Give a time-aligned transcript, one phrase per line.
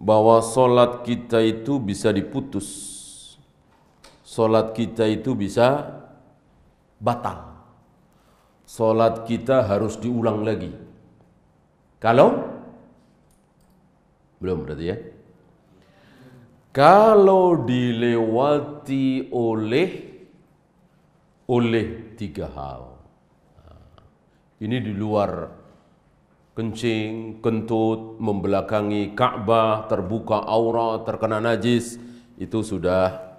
[0.00, 2.66] bahwa solat kita itu bisa diputus,
[4.24, 6.00] solat kita itu bisa
[6.96, 7.52] batal,
[8.64, 10.72] solat kita harus diulang lagi.
[12.00, 12.48] Kalau
[14.40, 14.96] belum berarti ya.
[16.72, 19.90] Kalau dilewati oleh
[21.50, 22.82] oleh tiga hal.
[24.62, 25.59] Ini di luar
[26.54, 31.96] kencing, kentut, membelakangi Ka'bah, terbuka aurat, terkena najis,
[32.36, 33.36] itu sudah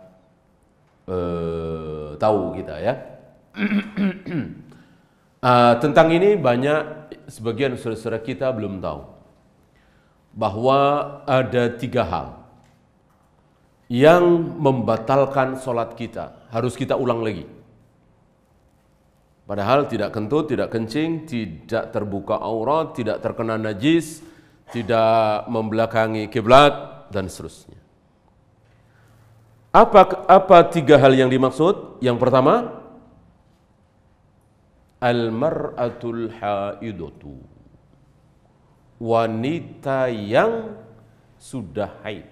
[1.10, 2.94] uh, tahu kita ya.
[5.44, 9.02] uh, tentang ini banyak sebagian saudara-saudara kita belum tahu
[10.32, 10.80] bahwa
[11.28, 12.28] ada tiga hal
[13.91, 14.24] yang
[14.55, 16.48] membatalkan sholat kita.
[16.48, 17.44] Harus kita ulang lagi.
[19.45, 24.23] Padahal tidak kentut, tidak kencing, tidak terbuka aurat, tidak terkena najis,
[24.71, 27.82] tidak membelakangi kiblat dan seterusnya.
[29.71, 32.04] Apa apa tiga hal yang dimaksud?
[32.04, 32.84] Yang pertama,
[34.99, 37.40] al-mar'atul haidatu.
[39.01, 40.77] Wanita yang
[41.41, 42.29] sudah haid.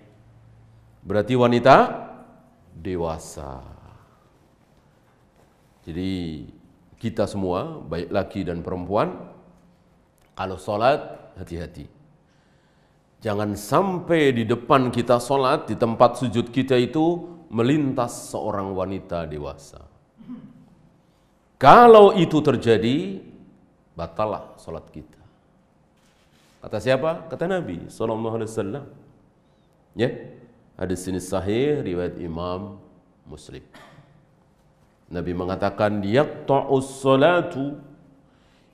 [1.02, 1.76] Berarti wanita
[2.78, 3.64] dewasa.
[5.82, 6.46] Jadi
[7.00, 9.32] kita semua, baik laki dan perempuan,
[10.36, 11.00] kalau sholat
[11.40, 11.88] hati-hati.
[13.20, 19.84] Jangan sampai di depan kita sholat, di tempat sujud kita itu melintas seorang wanita dewasa.
[21.60, 23.20] Kalau itu terjadi,
[23.96, 25.20] batalah sholat kita.
[26.64, 27.28] Kata siapa?
[27.28, 28.86] Kata Nabi Sallallahu Alaihi Wasallam.
[29.96, 30.10] Ya,
[30.80, 32.80] hadis ini sahih riwayat Imam
[33.28, 33.64] Muslim.
[35.10, 37.82] Nabi mengatakan yaqta'us salatu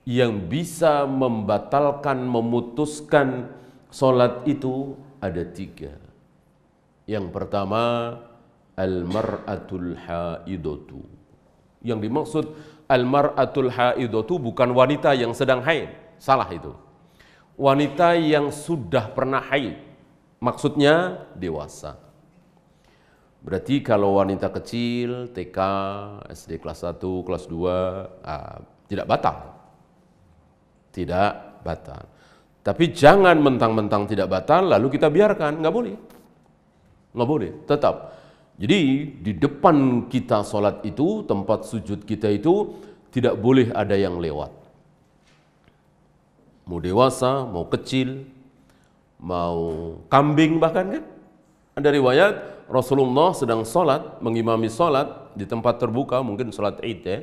[0.05, 3.49] yang bisa membatalkan, memutuskan
[3.89, 5.95] solat itu ada tiga.
[7.09, 8.13] Yang pertama,
[8.77, 11.01] al-mar'atul haidatu.
[11.81, 12.45] Yang dimaksud
[12.91, 15.89] al-mar'atul haidatu bukan wanita yang sedang haid.
[16.21, 16.75] Salah itu.
[17.55, 19.79] Wanita yang sudah pernah haid.
[20.43, 22.04] Maksudnya dewasa.
[23.45, 25.57] Berarti kalau wanita kecil, TK,
[26.33, 28.57] SD kelas 1, kelas 2, ah,
[28.89, 29.37] tidak batal.
[30.89, 32.09] Tidak batal.
[32.65, 35.61] Tapi jangan mentang-mentang tidak batal, lalu kita biarkan.
[35.61, 35.95] Nggak boleh.
[37.13, 38.17] Nggak boleh, tetap.
[38.57, 38.79] Jadi
[39.21, 42.81] di depan kita sholat itu, tempat sujud kita itu,
[43.13, 44.49] tidak boleh ada yang lewat.
[46.65, 48.25] Mau dewasa, mau kecil,
[49.21, 51.05] mau kambing bahkan kan.
[51.77, 57.19] Ada riwayat Rasulullah sedang sholat, mengimami sholat di tempat terbuka, mungkin sholat id ya.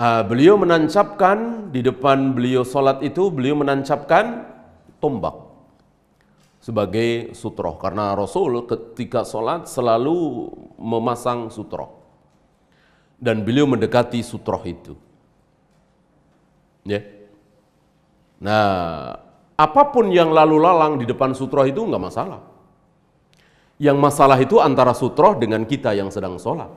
[0.00, 4.48] Uh, beliau menancapkan di depan beliau sholat itu, beliau menancapkan
[4.96, 5.50] tombak
[6.62, 7.76] sebagai sutroh.
[7.76, 10.48] Karena Rasul ketika sholat selalu
[10.80, 12.00] memasang sutroh.
[13.20, 14.96] Dan beliau mendekati sutroh itu.
[16.88, 17.04] Ya.
[18.40, 19.20] Nah,
[19.60, 22.40] apa pun yang lalu lalang di depan sutroh itu nggak masalah.
[23.80, 26.68] Yang masalah itu antara sutroh dengan kita yang sedang sholat.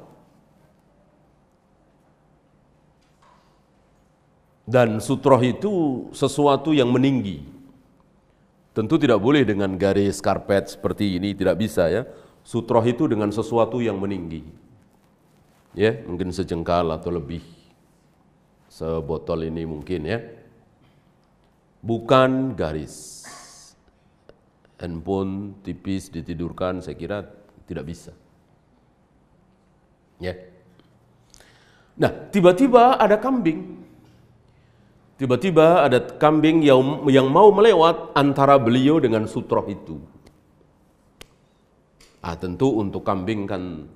[4.64, 7.44] Dan sutroh itu sesuatu yang meninggi.
[8.72, 12.08] Tentu tidak boleh dengan garis karpet seperti ini, tidak bisa ya.
[12.48, 14.48] Sutroh itu dengan sesuatu yang meninggi.
[15.76, 17.44] Ya, mungkin sejengkal atau lebih.
[18.72, 20.24] Sebotol ini mungkin ya.
[21.84, 23.28] Bukan garis
[24.84, 27.24] handphone tipis ditidurkan saya kira
[27.64, 28.12] tidak bisa.
[30.20, 30.36] Ya.
[31.96, 33.80] Nah, tiba-tiba ada kambing.
[35.16, 40.04] Tiba-tiba ada kambing yang yang mau melewat antara beliau dengan sutroh itu.
[42.20, 43.88] Ah, tentu untuk kambing kan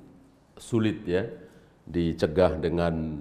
[0.55, 1.27] sulit ya
[1.83, 3.19] dicegah dengan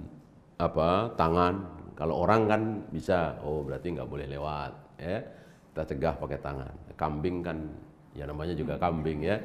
[0.55, 1.75] apa tangan.
[1.97, 2.61] Kalau orang kan
[2.93, 4.71] bisa, oh berarti nggak boleh lewat
[5.01, 5.36] ya
[5.77, 6.73] kita cegah pakai tangan.
[6.97, 7.69] Kambing kan
[8.17, 9.37] ya namanya juga kambing ya.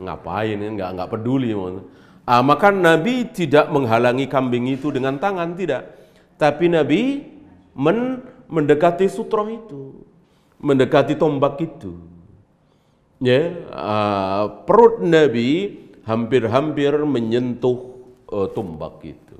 [0.00, 1.52] Ngapain ya nggak nggak peduli.
[2.24, 5.92] Ah, maka Nabi tidak menghalangi kambing itu dengan tangan tidak.
[6.40, 7.28] Tapi Nabi
[7.76, 10.00] men mendekati sutro itu,
[10.64, 12.00] mendekati tombak itu.
[13.20, 15.76] Ya, uh, perut Nabi
[16.08, 18.00] hampir-hampir menyentuh
[18.32, 19.36] uh, tombak itu.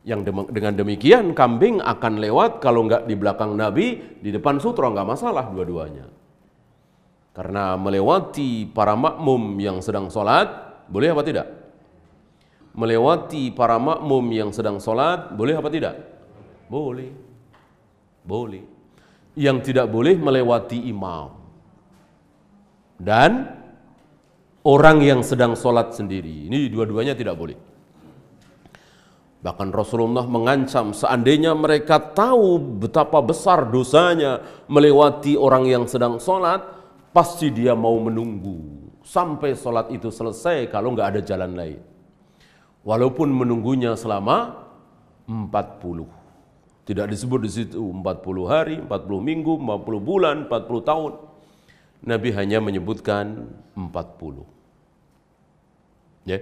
[0.00, 5.08] Yang dengan demikian kambing akan lewat kalau nggak di belakang Nabi, di depan sutra nggak
[5.08, 6.08] masalah dua-duanya.
[7.36, 10.48] Karena melewati para makmum yang sedang sholat,
[10.88, 11.46] boleh apa tidak?
[12.74, 15.94] Melewati para makmum yang sedang sholat, boleh apa tidak?
[16.66, 17.12] Boleh.
[18.24, 18.64] Boleh.
[19.36, 21.38] Yang tidak boleh melewati imam.
[23.00, 23.48] dan
[24.60, 26.52] orang yang sedang sholat sendiri.
[26.52, 27.56] Ini dua-duanya tidak boleh.
[29.40, 36.60] Bahkan Rasulullah mengancam seandainya mereka tahu betapa besar dosanya melewati orang yang sedang sholat,
[37.16, 41.80] pasti dia mau menunggu sampai sholat itu selesai kalau nggak ada jalan lain.
[42.84, 44.60] Walaupun menunggunya selama
[45.24, 46.20] 40.
[46.84, 51.12] Tidak disebut di situ 40 hari, 40 minggu, 40 bulan, 40 tahun.
[52.00, 53.46] Nabi hanya menyebutkan
[53.76, 54.44] 40.
[56.24, 56.40] Ya.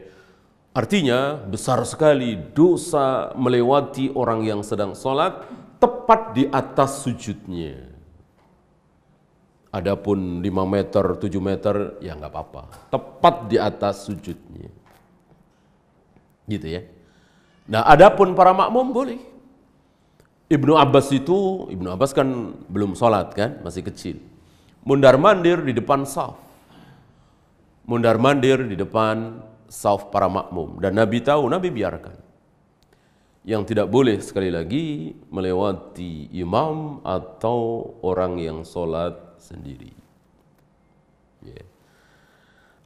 [0.79, 5.43] Artinya besar sekali dosa melewati orang yang sedang sholat
[5.83, 7.83] tepat di atas sujudnya.
[9.75, 12.63] Adapun 5 meter, 7 meter, ya nggak apa-apa.
[12.95, 14.71] Tepat di atas sujudnya.
[16.47, 16.87] Gitu ya.
[17.67, 19.19] Nah, adapun para makmum boleh.
[20.47, 24.23] Ibnu Abbas itu, Ibnu Abbas kan belum sholat kan, masih kecil.
[24.87, 26.39] Mundar mandir di depan saf.
[27.83, 30.81] Mundar mandir di depan sauf para makmum.
[30.81, 32.17] Dan Nabi tahu Nabi biarkan.
[33.49, 39.95] Yang tidak boleh sekali lagi melewati imam atau orang yang sholat sendiri.
[41.39, 41.65] Yeah.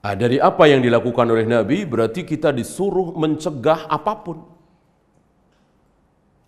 [0.05, 4.39] nah, dari apa yang dilakukan oleh Nabi berarti kita disuruh mencegah apa pun.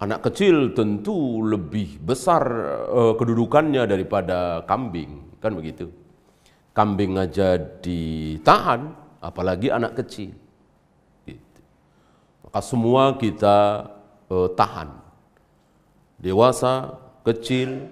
[0.04, 2.44] Anak kecil tentu lebih besar
[2.92, 5.40] uh, kedudukannya daripada kambing.
[5.40, 5.88] Kan begitu?
[6.76, 10.36] Kambing aja ditahan apalagi anak kecil.
[11.24, 11.60] Gitu.
[12.44, 13.88] Maka semua kita
[14.28, 14.92] uh, tahan.
[16.20, 17.88] Dewasa, kecil,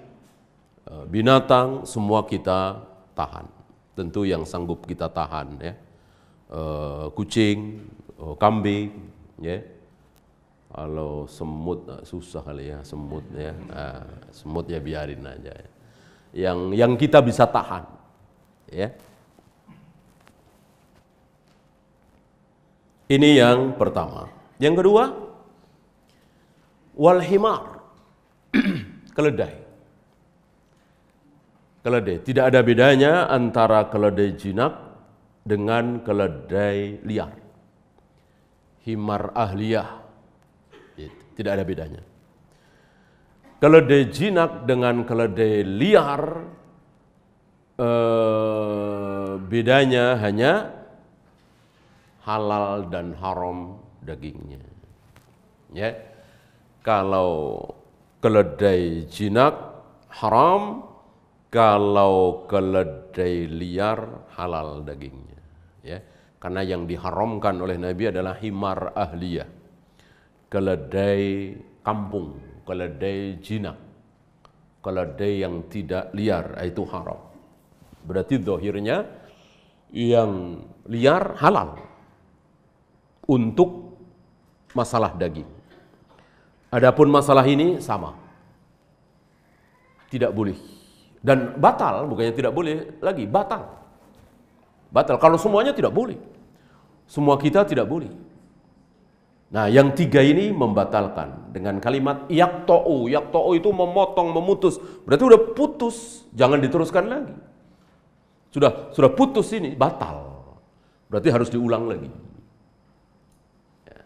[0.84, 2.84] uh, binatang, semua kita
[3.16, 3.48] tahan.
[3.96, 5.74] Tentu yang sanggup kita tahan ya.
[6.52, 7.88] Uh, kucing,
[8.36, 8.92] kambing,
[9.40, 9.64] ya.
[10.72, 15.52] Kalau semut susah kali ya semut ya, nah, semut ya biarin aja.
[15.52, 15.68] Ya.
[16.32, 17.84] Yang yang kita bisa tahan,
[18.72, 18.88] ya.
[23.12, 24.24] Ini yang pertama.
[24.56, 25.04] Yang kedua,
[26.96, 27.84] wal himar.
[29.16, 29.54] keledai.
[31.84, 32.16] Keledai.
[32.24, 34.72] Tidak ada bedanya antara keledai jinak
[35.44, 37.36] dengan keledai liar.
[38.88, 40.00] Himar ahliyah.
[41.36, 42.00] Tidak ada bedanya.
[43.60, 46.22] Keledai jinak dengan keledai liar
[47.76, 50.81] eh, bedanya hanya
[52.22, 54.62] halal dan haram dagingnya.
[55.74, 55.90] Ya.
[56.82, 57.62] Kalau
[58.18, 59.54] keledai jinak
[60.10, 60.86] haram,
[61.50, 65.40] kalau keledai liar halal dagingnya.
[65.82, 65.98] Ya.
[66.42, 69.46] Karena yang diharamkan oleh Nabi adalah himar ahliyah.
[70.50, 71.54] Keledai
[71.86, 73.78] kampung, keledai jinak.
[74.82, 77.30] Keledai yang tidak liar, itu haram.
[78.02, 79.06] Berarti dohirnya
[79.94, 80.58] yang
[80.90, 81.91] liar halal
[83.26, 83.98] untuk
[84.72, 85.48] masalah daging.
[86.72, 88.16] Adapun masalah ini sama.
[90.08, 90.56] Tidak boleh.
[91.22, 93.68] Dan batal, bukannya tidak boleh lagi, batal.
[94.90, 95.16] Batal.
[95.20, 96.16] Kalau semuanya tidak boleh.
[97.06, 98.10] Semua kita tidak boleh.
[99.52, 103.12] Nah, yang tiga ini membatalkan dengan kalimat yakto'u.
[103.12, 104.80] Yakto'u itu memotong, memutus.
[105.04, 107.36] Berarti udah putus, jangan diteruskan lagi.
[108.48, 110.24] Sudah sudah putus ini, batal.
[111.12, 112.08] Berarti harus diulang lagi.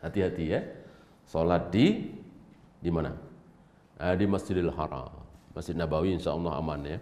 [0.07, 0.63] Hati-hati ya.
[1.27, 2.15] Salat di
[2.79, 3.11] di mana?
[3.99, 5.11] Eh, di Masjidil Haram.
[5.51, 6.99] Masjid Nabawi insya Allah aman ya.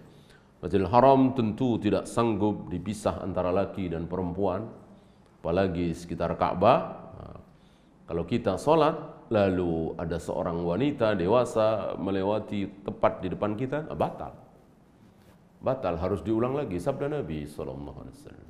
[0.64, 4.64] Masjidil Haram tentu tidak sanggup dipisah antara laki dan perempuan.
[5.44, 6.80] Apalagi sekitar Ka'bah.
[7.20, 7.36] Nah,
[8.08, 8.96] kalau kita sholat,
[9.28, 14.32] lalu ada seorang wanita dewasa melewati tepat di depan kita, nah, batal.
[15.60, 18.48] Batal harus diulang lagi sabda Nabi Wasallam.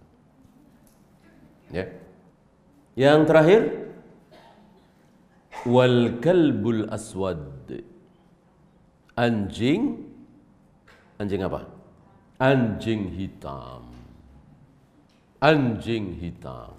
[1.74, 1.86] Ya.
[2.94, 3.60] Yang terakhir,
[5.64, 7.72] wal kalbul aswad.
[9.16, 10.04] Anjing.
[11.16, 11.60] Anjing apa?
[12.40, 13.84] Anjing hitam.
[15.40, 16.74] Anjing hitam.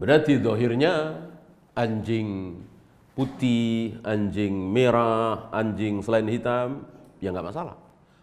[0.00, 1.28] Berarti dohirnya
[1.76, 2.56] anjing
[3.12, 6.88] putih anjing merah anjing selain hitam
[7.20, 7.76] ya nggak masalah.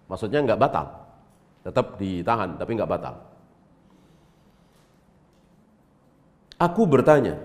[0.10, 0.86] Maksudnya nggak batal.
[1.62, 3.16] Tetap ditahan tapi nggak batal.
[6.58, 7.38] Aku bertanya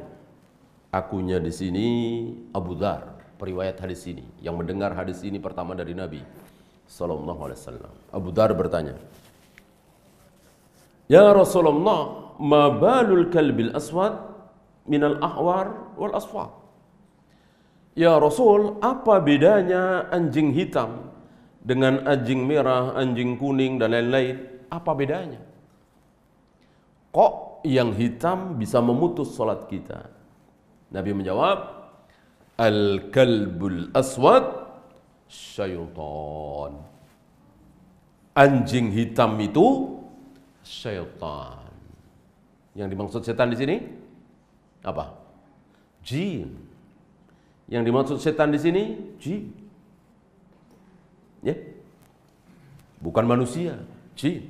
[0.92, 1.86] Akunya di sini
[2.52, 6.20] Abu Dhar, periwayat hadis ini, yang mendengar hadis ini pertama dari Nabi
[6.84, 7.94] Sallallahu Alaihi Wasallam.
[8.12, 8.94] Abu Dhar bertanya,
[11.08, 14.20] Ya Rasulullah, ma balul kalbil aswad
[14.84, 16.52] minal ahwar wal asfar.
[17.96, 21.12] Ya Rasul, apa bedanya anjing hitam
[21.60, 24.52] dengan anjing merah, anjing kuning dan lain-lain?
[24.72, 25.40] apa bedanya?
[27.12, 30.08] Kok yang hitam bisa memutus sholat kita?
[30.92, 31.58] Nabi menjawab,
[32.60, 34.44] Al-kalbul aswad
[35.26, 36.76] syaitan.
[38.36, 39.98] Anjing hitam itu
[40.60, 41.64] syaitan.
[42.76, 43.76] Yang dimaksud setan di sini
[44.84, 45.16] apa?
[46.04, 46.48] Jin.
[47.72, 48.82] Yang dimaksud setan di sini
[49.16, 49.48] jin.
[51.40, 51.56] Ya.
[53.02, 53.80] Bukan manusia,
[54.14, 54.46] jin.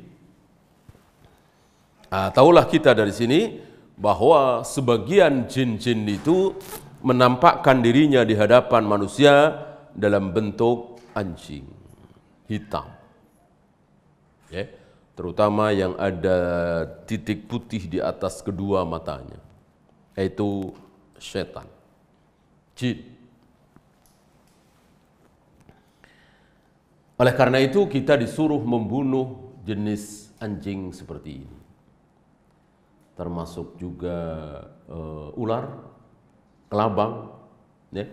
[2.13, 3.72] Nah, tahulah kita dari sini
[4.03, 6.59] bahwa sebagian jin-jin itu
[7.07, 9.63] menampakkan dirinya di hadapan manusia
[9.95, 11.63] dalam bentuk anjing
[12.51, 12.91] hitam.
[14.51, 14.67] Ya,
[15.15, 16.39] terutama yang ada
[17.07, 19.39] titik putih di atas kedua matanya,
[20.19, 20.75] yaitu
[21.23, 21.71] setan,
[22.75, 23.07] jin.
[27.23, 31.62] Oleh karena itu kita disuruh membunuh jenis anjing seperti ini.
[33.13, 34.17] Termasuk juga
[34.89, 35.69] uh, ular,
[36.73, 37.29] kelabang.
[37.93, 38.09] Ya.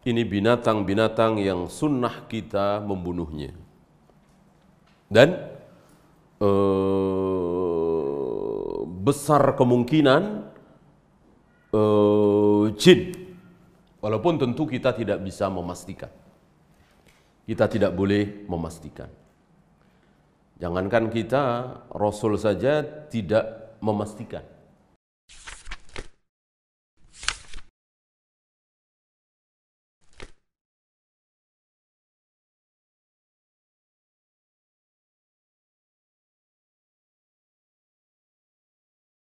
[0.00, 3.52] Ini binatang-binatang yang sunnah kita membunuhnya.
[5.10, 5.34] Dan
[6.40, 7.20] uh,
[9.04, 10.22] besar kemungkinan
[11.74, 13.12] uh, jin.
[14.00, 16.08] Walaupun tentu kita tidak bisa memastikan.
[17.44, 19.10] Kita tidak boleh memastikan.
[20.60, 21.42] Jangankan kita,
[21.92, 24.44] Rasul saja tidak memastikan.